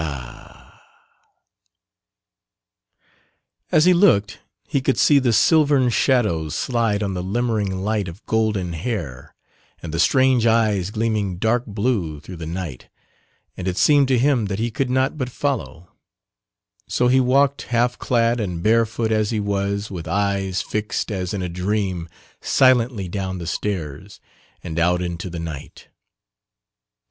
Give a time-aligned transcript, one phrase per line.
[0.01, 0.51] And
[3.71, 8.25] as he looked he could see the silvern shadows slide on the limmering light of
[8.25, 9.35] golden hair,
[9.79, 12.89] and the strange eyes gleaming dark blue through the night
[13.55, 15.91] and it seemed to him that he could not but follow;
[16.87, 21.31] so he walked half clad and bare foot as he was with eyes fixed as
[21.31, 22.09] in a dream
[22.41, 24.19] silently down the stairs
[24.63, 25.89] and out into the night.